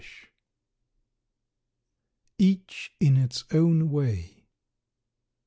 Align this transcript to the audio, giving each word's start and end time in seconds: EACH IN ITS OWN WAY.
EACH 2.39 2.91
IN 2.99 3.17
ITS 3.17 3.43
OWN 3.53 3.91
WAY. 3.91 4.47